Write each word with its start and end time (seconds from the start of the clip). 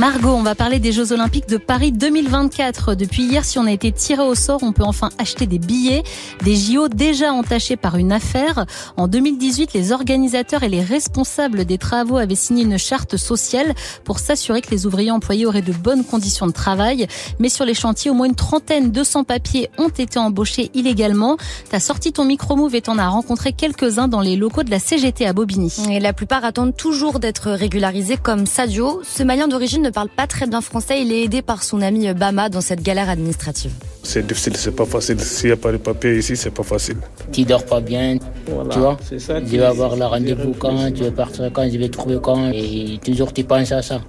Margot, 0.00 0.30
on 0.30 0.42
va 0.42 0.54
parler 0.54 0.78
des 0.78 0.92
Jeux 0.92 1.12
Olympiques 1.12 1.46
de 1.46 1.58
Paris 1.58 1.92
2024. 1.92 2.94
Depuis 2.94 3.24
hier, 3.24 3.44
si 3.44 3.58
on 3.58 3.66
a 3.66 3.70
été 3.70 3.92
tiré 3.92 4.22
au 4.22 4.34
sort, 4.34 4.62
on 4.62 4.72
peut 4.72 4.82
enfin 4.82 5.10
acheter 5.18 5.46
des 5.46 5.58
billets. 5.58 6.04
Des 6.42 6.56
JO 6.56 6.88
déjà 6.88 7.34
entachés 7.34 7.76
par 7.76 7.96
une 7.96 8.10
affaire. 8.10 8.64
En 8.96 9.08
2018, 9.08 9.74
les 9.74 9.92
organisateurs 9.92 10.62
et 10.62 10.70
les 10.70 10.80
responsables 10.80 11.66
des 11.66 11.76
travaux 11.76 12.16
avaient 12.16 12.34
signé 12.34 12.62
une 12.62 12.78
charte 12.78 13.18
sociale 13.18 13.74
pour 14.02 14.20
s'assurer 14.20 14.62
que 14.62 14.70
les 14.70 14.86
ouvriers 14.86 15.10
employés 15.10 15.44
auraient 15.44 15.60
de 15.60 15.74
bonnes 15.74 16.02
conditions 16.02 16.46
de 16.46 16.52
travail. 16.52 17.06
Mais 17.38 17.50
sur 17.50 17.66
les 17.66 17.74
chantiers, 17.74 18.10
au 18.10 18.14
moins 18.14 18.26
une 18.26 18.34
trentaine 18.34 18.92
de 18.92 19.04
sans-papiers 19.04 19.68
ont 19.76 19.90
été 19.90 20.18
embauchés 20.18 20.70
illégalement. 20.72 21.36
T'as 21.68 21.78
sorti 21.78 22.10
ton 22.10 22.24
micro-move 22.24 22.74
et 22.74 22.80
t'en 22.80 22.96
as 22.96 23.08
rencontré 23.08 23.52
quelques-uns 23.52 24.08
dans 24.08 24.22
les 24.22 24.36
locaux 24.36 24.62
de 24.62 24.70
la 24.70 24.78
CGT 24.78 25.26
à 25.26 25.34
Bobigny. 25.34 25.74
Et 25.90 26.00
la 26.00 26.14
plupart 26.14 26.46
attendent 26.46 26.74
toujours 26.74 27.18
d'être 27.18 27.50
régularisés 27.50 28.16
comme 28.16 28.46
Sadio. 28.46 29.02
Ce 29.04 29.22
malien 29.22 29.46
d'origine 29.46 29.89
ne 29.90 29.94
parle 29.94 30.08
pas 30.08 30.26
très 30.26 30.46
bien 30.46 30.60
français. 30.60 31.02
Il 31.02 31.12
est 31.12 31.24
aidé 31.24 31.42
par 31.42 31.62
son 31.62 31.82
ami 31.82 32.12
Bama 32.14 32.48
dans 32.48 32.60
cette 32.60 32.82
galère 32.82 33.10
administrative. 33.10 33.72
C'est 34.02 34.26
difficile, 34.26 34.56
c'est 34.56 34.74
pas 34.74 34.86
facile. 34.86 35.20
S'il 35.20 35.46
n'y 35.46 35.52
a 35.52 35.56
pas 35.56 35.72
de 35.72 35.76
papier 35.76 36.18
ici, 36.18 36.36
c'est 36.36 36.50
pas 36.50 36.62
facile. 36.62 36.96
Tu 37.32 37.44
dors 37.44 37.64
pas 37.64 37.80
bien, 37.80 38.18
tu 38.46 38.78
vois. 38.78 38.96
Ça 39.18 39.40
je 39.40 39.56
vais 39.56 39.64
avoir 39.64 39.96
le 39.96 40.06
rendez-vous 40.06 40.54
quand, 40.58 40.94
je 40.94 41.04
vais 41.04 41.10
partir 41.10 41.50
quand, 41.52 41.68
je 41.70 41.76
vais 41.76 41.88
trouver 41.88 42.18
quand, 42.22 42.50
et 42.52 42.98
toujours 43.04 43.32
tu 43.32 43.44
penses 43.44 43.72
à 43.72 43.82
ça. 43.82 44.00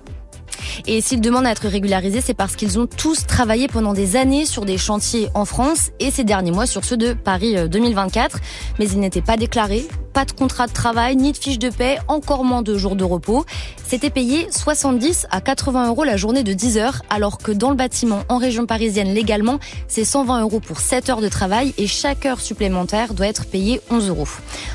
Et 0.87 1.01
s'ils 1.01 1.21
demandent 1.21 1.45
à 1.45 1.51
être 1.51 1.67
régularisés, 1.67 2.21
c'est 2.21 2.33
parce 2.33 2.55
qu'ils 2.55 2.79
ont 2.79 2.87
tous 2.87 3.25
travaillé 3.25 3.67
pendant 3.67 3.93
des 3.93 4.15
années 4.15 4.45
sur 4.45 4.65
des 4.65 4.77
chantiers 4.77 5.29
en 5.33 5.45
France 5.45 5.91
et 5.99 6.11
ces 6.11 6.23
derniers 6.23 6.51
mois 6.51 6.65
sur 6.65 6.85
ceux 6.85 6.97
de 6.97 7.13
Paris 7.13 7.55
2024. 7.69 8.35
Euh, 8.35 8.39
Mais 8.79 8.87
ils 8.87 8.99
n'étaient 8.99 9.21
pas 9.21 9.37
déclarés, 9.37 9.87
pas 10.13 10.25
de 10.25 10.31
contrat 10.31 10.67
de 10.67 10.73
travail, 10.73 11.15
ni 11.15 11.31
de 11.31 11.37
fiche 11.37 11.59
de 11.59 11.69
paie, 11.69 11.97
encore 12.07 12.43
moins 12.43 12.61
de 12.61 12.77
jours 12.77 12.95
de 12.95 13.03
repos. 13.03 13.45
C'était 13.85 14.09
payé 14.09 14.47
70 14.51 15.27
à 15.31 15.41
80 15.41 15.87
euros 15.89 16.03
la 16.03 16.17
journée 16.17 16.43
de 16.43 16.53
10 16.53 16.77
heures, 16.77 17.01
alors 17.09 17.37
que 17.37 17.51
dans 17.51 17.69
le 17.69 17.75
bâtiment 17.75 18.23
en 18.29 18.37
région 18.37 18.65
parisienne 18.65 19.13
légalement, 19.13 19.59
c'est 19.87 20.05
120 20.05 20.41
euros 20.41 20.59
pour 20.59 20.79
7 20.79 21.09
heures 21.09 21.21
de 21.21 21.29
travail 21.29 21.73
et 21.77 21.87
chaque 21.87 22.25
heure 22.25 22.39
supplémentaire 22.39 23.13
doit 23.13 23.27
être 23.27 23.45
payée 23.45 23.81
11 23.89 24.09
euros. 24.09 24.27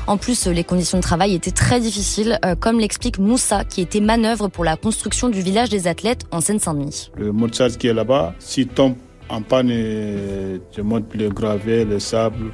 En 0.07 0.17
plus, 0.17 0.47
les 0.47 0.63
conditions 0.63 0.97
de 0.97 1.03
travail 1.03 1.33
étaient 1.33 1.51
très 1.51 1.79
difficiles, 1.79 2.39
euh, 2.45 2.55
comme 2.55 2.79
l'explique 2.79 3.19
Moussa, 3.19 3.65
qui 3.65 3.81
était 3.81 4.01
manœuvre 4.01 4.47
pour 4.47 4.63
la 4.63 4.75
construction 4.75 5.29
du 5.29 5.41
village 5.41 5.69
des 5.69 5.87
athlètes 5.87 6.25
en 6.31 6.41
Seine-Saint-Denis. 6.41 7.11
Le 7.15 7.31
montage 7.31 7.77
qui 7.77 7.87
est 7.87 7.93
là-bas, 7.93 8.33
s'il 8.39 8.67
tombe 8.67 8.95
en 9.29 9.41
panne, 9.41 9.69
je 9.69 10.81
monte 10.81 11.13
le 11.13 11.29
gravier, 11.29 11.83
le 11.83 11.99
sable, 11.99 12.51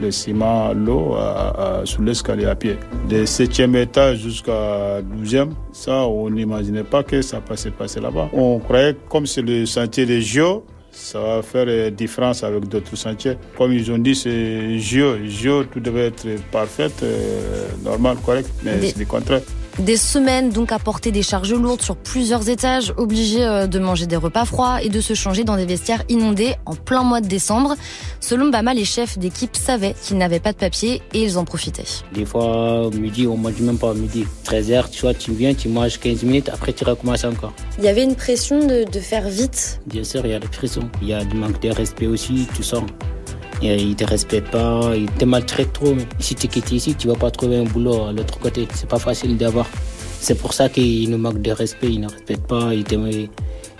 le 0.00 0.10
ciment, 0.10 0.72
l'eau 0.72 1.16
sous 1.84 2.02
l'escalier 2.02 2.46
à 2.46 2.54
pied. 2.54 2.76
De 3.08 3.24
7e 3.24 3.76
étage 3.76 4.18
jusqu'à 4.18 5.00
12e, 5.00 5.50
ça, 5.72 6.06
on 6.06 6.30
n'imaginait 6.30 6.84
pas 6.84 7.02
que 7.02 7.22
ça 7.22 7.40
passait 7.40 7.70
passer 7.70 8.00
là-bas. 8.00 8.28
On 8.32 8.58
croyait, 8.58 8.96
comme 9.08 9.26
c'est 9.26 9.42
le 9.42 9.66
sentier 9.66 10.06
des 10.06 10.20
JO, 10.20 10.64
ça 10.90 11.20
va 11.20 11.42
faire 11.42 11.92
différence 11.92 12.42
avec 12.42 12.68
d'autres 12.68 12.96
sentiers. 12.96 13.36
Comme 13.56 13.72
ils 13.72 13.90
ont 13.92 13.98
dit, 13.98 14.14
c'est 14.14 14.78
JO. 14.78 15.16
JO, 15.26 15.64
tout 15.64 15.80
devait 15.80 16.06
être 16.06 16.26
parfait, 16.50 16.90
euh, 17.02 17.66
normal, 17.84 18.16
correct, 18.24 18.50
mais 18.64 18.80
c'est 18.80 18.98
le 18.98 19.04
contraire. 19.04 19.42
Des 19.78 19.98
semaines 19.98 20.48
donc 20.48 20.72
à 20.72 20.78
porter 20.78 21.12
des 21.12 21.22
charges 21.22 21.52
lourdes 21.52 21.82
sur 21.82 21.96
plusieurs 21.96 22.48
étages, 22.48 22.94
obligés 22.96 23.44
euh, 23.44 23.66
de 23.66 23.78
manger 23.78 24.06
des 24.06 24.16
repas 24.16 24.46
froids 24.46 24.82
et 24.82 24.88
de 24.88 25.02
se 25.02 25.12
changer 25.12 25.44
dans 25.44 25.56
des 25.56 25.66
vestiaires 25.66 26.02
inondés 26.08 26.54
en 26.64 26.74
plein 26.74 27.02
mois 27.02 27.20
de 27.20 27.28
décembre. 27.28 27.74
Selon 28.20 28.48
Bama, 28.48 28.72
les 28.72 28.86
chefs 28.86 29.18
d'équipe 29.18 29.54
savaient 29.54 29.94
qu'ils 30.02 30.16
n'avaient 30.16 30.40
pas 30.40 30.52
de 30.52 30.56
papier 30.56 31.02
et 31.12 31.22
ils 31.22 31.36
en 31.36 31.44
profitaient. 31.44 31.84
Des 32.14 32.24
fois, 32.24 32.88
midi, 32.94 33.26
on 33.26 33.36
mange 33.36 33.60
même 33.60 33.76
pas 33.76 33.92
midi. 33.92 34.24
13h, 34.46 34.88
tu 34.88 35.02
vois, 35.02 35.12
tu 35.12 35.32
viens, 35.32 35.52
tu 35.52 35.68
manges 35.68 36.00
15 36.00 36.22
minutes, 36.22 36.48
après 36.48 36.72
tu 36.72 36.84
recommences 36.84 37.24
encore. 37.24 37.52
Il 37.78 37.84
y 37.84 37.88
avait 37.88 38.04
une 38.04 38.16
pression 38.16 38.66
de, 38.66 38.90
de 38.90 39.00
faire 39.00 39.28
vite 39.28 39.80
Bien 39.86 40.04
sûr, 40.04 40.24
il 40.24 40.30
y 40.30 40.34
a 40.34 40.38
la 40.38 40.48
pression. 40.48 40.88
Il 41.02 41.08
y 41.08 41.12
a 41.12 41.22
du 41.22 41.36
manque 41.36 41.60
de 41.60 41.68
respect 41.68 42.06
aussi, 42.06 42.48
tu 42.56 42.62
sens. 42.62 42.84
Il 43.62 43.96
te 43.96 44.04
respecte 44.04 44.50
pas, 44.50 44.92
il 44.94 45.10
te 45.10 45.24
maltraite 45.24 45.72
trop. 45.72 45.94
Si 46.18 46.34
tu 46.34 46.46
quittes 46.48 46.72
ici, 46.72 46.94
tu 46.94 47.08
vas 47.08 47.14
pas 47.14 47.30
trouver 47.30 47.56
un 47.56 47.64
boulot 47.64 48.04
à 48.04 48.12
l'autre 48.12 48.38
côté. 48.38 48.68
C'est 48.74 48.88
pas 48.88 48.98
facile 48.98 49.36
d'avoir. 49.36 49.66
C'est 50.20 50.36
pour 50.36 50.52
ça 50.52 50.68
qu'il 50.68 51.10
nous 51.10 51.18
manque 51.18 51.40
de 51.40 51.52
respect, 51.52 51.88
il 51.90 52.00
ne 52.00 52.08
respecte 52.08 52.46
pas, 52.46 52.74
il 52.74 52.84
te, 52.84 52.94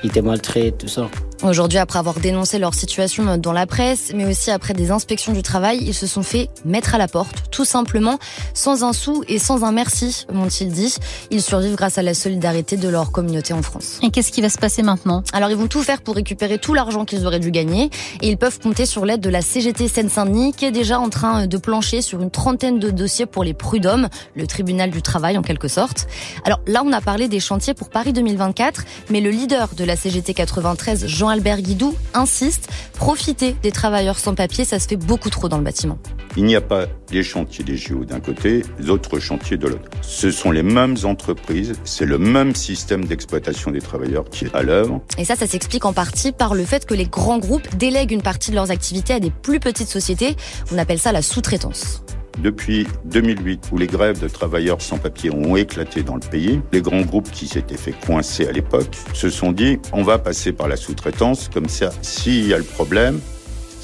il 0.05 0.11
te 0.11 0.21
maltraite, 0.21 0.79
tout 0.79 0.89
ça. 0.89 1.09
Aujourd'hui, 1.43 1.79
après 1.79 1.99
avoir 1.99 2.19
dénoncé 2.19 2.59
leur 2.59 2.73
situation 2.75 3.37
dans 3.37 3.53
la 3.53 3.67
presse, 3.67 4.13
mais 4.15 4.25
aussi 4.25 4.51
après 4.51 4.73
des 4.73 4.91
inspections 4.91 5.33
du 5.33 5.43
travail, 5.43 5.79
ils 5.83 5.95
se 5.95 6.07
sont 6.07 6.23
fait 6.23 6.49
mettre 6.65 6.95
à 6.95 6.99
la 6.99 7.09
porte, 7.09 7.51
tout 7.51 7.67
simplement, 7.67 8.19
sans 8.55 8.85
un 8.85 8.95
sou 8.95 9.23
et 9.29 9.39
sans 9.39 9.63
un 9.63 9.71
merci, 9.71 10.25
m'ont-ils 10.33 10.73
dit. 10.73 10.95
Ils 11.31 11.43
survivent 11.43 11.77
grâce 11.77 11.99
à 11.99 12.03
la 12.03 12.15
solidarité 12.15 12.79
de 12.79 12.89
leur 12.89 13.13
communauté 13.13 13.53
en 13.53 13.61
France. 13.63 13.99
Et 14.03 14.11
qu'est-ce 14.11 14.33
qui 14.33 14.41
va 14.41 14.49
se 14.49 14.57
passer 14.57 14.83
maintenant? 14.83 15.23
Alors, 15.35 15.51
ils 15.51 15.57
vont 15.57 15.67
tout 15.67 15.83
faire 15.83 16.01
pour 16.01 16.15
récupérer 16.15 16.59
tout 16.59 16.73
l'argent 16.73 17.05
qu'ils 17.05 17.27
auraient 17.27 17.39
dû 17.39 17.51
gagner, 17.51 17.91
et 18.23 18.31
ils 18.31 18.39
peuvent 18.39 18.59
compter 18.59 18.87
sur 18.87 19.05
l'aide 19.05 19.21
de 19.21 19.31
la 19.31 19.43
CGT 19.43 19.89
Seine-Saint-Denis, 19.89 20.55
qui 20.55 20.65
est 20.65 20.73
déjà 20.73 20.99
en 20.99 21.11
train 21.11 21.47
de 21.47 21.57
plancher 21.59 22.01
sur 22.01 22.23
une 22.23 22.31
trentaine 22.31 22.79
de 22.79 22.91
dossiers 22.91 23.27
pour 23.27 23.45
les 23.45 23.53
prud'hommes, 23.53 24.09
le 24.35 24.47
tribunal 24.47 24.91
du 24.91 25.03
travail 25.03 25.37
en 25.37 25.43
quelque 25.43 25.69
sorte. 25.69 26.07
Alors 26.45 26.61
là, 26.67 26.83
on 26.85 26.93
a 26.93 27.03
parlé 27.03 27.29
des 27.29 27.41
chantiers 27.41 27.75
pour 27.75 27.91
Paris 27.91 28.15
2024, 28.15 28.85
mais 29.11 29.21
le 29.21 29.31
leader 29.31 29.69
de 29.77 29.85
la 29.85 29.97
CGT 29.97 30.33
93, 30.33 31.07
Jean 31.07 31.26
Jean-Albert 31.27 31.61
Guidou 31.61 31.93
insiste, 32.15 32.69
profiter 32.95 33.57
des 33.61 33.73
travailleurs 33.73 34.17
sans 34.17 34.37
papier, 34.37 34.65
ça 34.65 34.79
se 34.79 34.87
fait 34.87 34.97
beaucoup 34.97 35.29
trop 35.29 35.49
dans 35.49 35.59
le 35.59 35.65
bâtiment. 35.65 35.99
Il 36.37 36.45
n'y 36.45 36.55
a 36.55 36.61
pas 36.61 36.87
les 37.11 37.25
chantiers 37.25 37.65
des 37.65 37.77
JO 37.77 38.05
d'un 38.05 38.21
côté, 38.21 38.63
les 38.79 38.91
autres 38.91 39.19
chantiers 39.19 39.57
de 39.57 39.67
l'autre. 39.67 39.91
Ce 40.03 40.31
sont 40.31 40.53
les 40.53 40.63
mêmes 40.63 40.95
entreprises, 41.03 41.73
c'est 41.83 42.05
le 42.05 42.19
même 42.19 42.55
système 42.55 43.07
d'exploitation 43.07 43.73
des 43.73 43.81
travailleurs 43.81 44.27
qui 44.31 44.45
est 44.45 44.55
à 44.55 44.63
l'œuvre. 44.63 45.03
Et 45.19 45.25
ça, 45.25 45.35
ça 45.35 45.49
s'explique 45.49 45.85
en 45.85 45.93
partie 45.93 46.31
par 46.31 46.55
le 46.55 46.65
fait 46.65 46.87
que 46.87 46.95
les 46.95 47.07
grands 47.07 47.39
groupes 47.39 47.77
délèguent 47.77 48.13
une 48.13 48.23
partie 48.23 48.53
de 48.53 48.55
leurs 48.55 48.71
activités 48.71 49.15
à 49.15 49.19
des 49.19 49.31
plus 49.31 49.59
petites 49.59 49.89
sociétés. 49.89 50.37
On 50.71 50.79
appelle 50.79 51.01
ça 51.01 51.11
la 51.11 51.23
sous-traitance. 51.23 52.05
Depuis 52.39 52.87
2008, 53.07 53.71
où 53.73 53.79
les 53.79 53.87
grèves 53.87 54.21
de 54.21 54.29
travailleurs 54.29 54.83
sans 54.83 54.99
papier 54.99 55.31
ont 55.31 55.57
éclaté 55.57 56.03
dans 56.03 56.15
le 56.15 56.21
pays, 56.21 56.61
les 56.73 56.83
grands 56.83 57.01
groupes 57.01 57.31
qui 57.31 57.47
s'étaient 57.47 57.77
fait 57.77 57.95
coincer 58.07 58.47
à 58.47 58.53
l'époque 58.53 58.95
se 59.15 59.31
sont 59.31 59.53
dit 59.53 59.79
on 59.93 60.03
va 60.03 60.19
passer 60.19 60.53
par 60.53 60.69
la 60.69 60.77
sous-traitance, 60.77 61.49
comme 61.53 61.69
ça, 61.69 61.91
s'il 62.03 62.47
y 62.47 62.55
a 62.55 62.59
le 62.59 62.65
problème, 62.65 63.21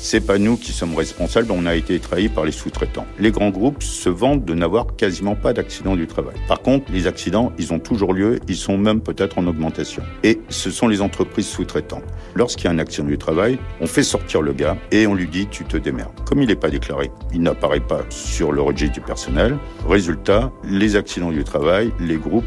c'est 0.03 0.27
pas 0.27 0.37
nous 0.37 0.57
qui 0.57 0.73
sommes 0.73 0.97
responsables, 0.97 1.53
on 1.53 1.65
a 1.65 1.77
été 1.77 2.01
trahis 2.01 2.29
par 2.29 2.45
les 2.45 2.51
sous-traitants. 2.51 3.07
Les 3.21 3.31
grands 3.31 3.51
groupes 3.51 3.85
se 3.85 4.09
vantent 4.09 4.45
de 4.45 4.53
n'avoir 4.53 4.97
quasiment 4.97 5.37
pas 5.37 5.53
d'accidents 5.53 5.95
du 5.95 6.09
travail. 6.09 6.35
Par 6.49 6.61
contre, 6.61 6.91
les 6.91 7.07
accidents, 7.07 7.53
ils 7.57 7.73
ont 7.73 7.79
toujours 7.79 8.13
lieu, 8.13 8.41
ils 8.49 8.57
sont 8.57 8.77
même 8.77 9.01
peut-être 9.01 9.39
en 9.39 9.47
augmentation. 9.47 10.03
Et 10.25 10.41
ce 10.49 10.73
sont 10.73 10.89
les 10.89 11.03
entreprises 11.03 11.47
sous-traitantes. 11.47 12.03
Lorsqu'il 12.35 12.65
y 12.65 12.69
a 12.69 12.73
un 12.73 12.81
accident 12.81 13.07
du 13.07 13.17
travail, 13.17 13.59
on 13.81 13.87
fait 13.87 14.03
sortir 14.03 14.43
le 14.43 14.53
gars 14.53 14.77
et 14.91 15.07
on 15.07 15.15
lui 15.15 15.29
dit 15.29 15.47
tu 15.47 15.65
te 15.65 15.77
démerdes. 15.77 16.13
Comme 16.27 16.43
il 16.43 16.49
n'est 16.49 16.57
pas 16.57 16.71
déclaré, 16.71 17.13
il 17.33 17.41
n'apparaît 17.41 17.79
pas 17.79 18.01
sur 18.11 18.51
le 18.51 18.61
registre 18.61 18.95
du 18.95 19.01
personnel. 19.03 19.57
Résultat, 19.89 20.51
les 20.65 20.97
accidents 20.97 21.31
du 21.31 21.45
travail, 21.45 21.93
les 22.01 22.17
groupes 22.17 22.45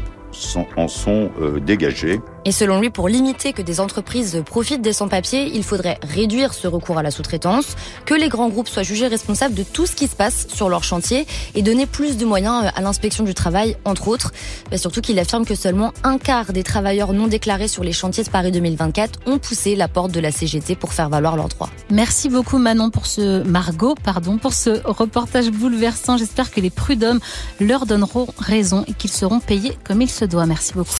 en 0.76 0.88
sont 0.88 1.30
euh, 1.40 1.60
dégagés. 1.60 2.20
Et 2.46 2.52
selon 2.52 2.80
lui, 2.80 2.90
pour 2.90 3.08
limiter 3.08 3.52
que 3.52 3.60
des 3.60 3.80
entreprises 3.80 4.40
profitent 4.46 4.80
des 4.80 4.92
sans-papiers, 4.92 5.50
il 5.52 5.64
faudrait 5.64 5.98
réduire 6.02 6.54
ce 6.54 6.68
recours 6.68 6.96
à 6.96 7.02
la 7.02 7.10
sous-traitance, 7.10 7.74
que 8.04 8.14
les 8.14 8.28
grands 8.28 8.48
groupes 8.48 8.68
soient 8.68 8.84
jugés 8.84 9.08
responsables 9.08 9.52
de 9.52 9.64
tout 9.64 9.84
ce 9.84 9.96
qui 9.96 10.06
se 10.06 10.14
passe 10.14 10.46
sur 10.46 10.68
leur 10.68 10.84
chantier 10.84 11.26
et 11.56 11.62
donner 11.62 11.86
plus 11.86 12.16
de 12.16 12.24
moyens 12.24 12.66
euh, 12.66 12.68
à 12.76 12.82
l'inspection 12.82 13.24
du 13.24 13.34
travail, 13.34 13.76
entre 13.84 14.06
autres. 14.06 14.32
Mais 14.70 14.78
surtout 14.78 15.00
qu'il 15.00 15.18
affirme 15.18 15.44
que 15.44 15.56
seulement 15.56 15.92
un 16.04 16.18
quart 16.18 16.52
des 16.52 16.62
travailleurs 16.62 17.12
non 17.12 17.26
déclarés 17.26 17.66
sur 17.66 17.82
les 17.82 17.92
chantiers 17.92 18.22
de 18.22 18.30
Paris 18.30 18.52
2024 18.52 19.18
ont 19.26 19.38
poussé 19.38 19.74
la 19.74 19.88
porte 19.88 20.12
de 20.12 20.20
la 20.20 20.30
CGT 20.30 20.76
pour 20.76 20.92
faire 20.92 21.08
valoir 21.08 21.36
leurs 21.36 21.48
droits. 21.48 21.70
Merci 21.90 22.28
beaucoup 22.28 22.58
Manon 22.58 22.90
pour 22.90 23.06
ce 23.06 23.42
Margot, 23.42 23.96
pardon, 24.04 24.38
pour 24.38 24.54
ce 24.54 24.80
reportage 24.84 25.50
bouleversant. 25.50 26.16
J'espère 26.16 26.52
que 26.52 26.60
les 26.60 26.70
prud'hommes 26.70 27.18
leur 27.58 27.86
donneront 27.86 28.28
raison 28.38 28.84
et 28.86 28.92
qu'ils 28.92 29.10
seront 29.10 29.40
payés 29.40 29.76
comme 29.82 30.00
il 30.00 30.10
se 30.10 30.24
doit. 30.24 30.46
Merci 30.46 30.74
beaucoup. 30.74 30.94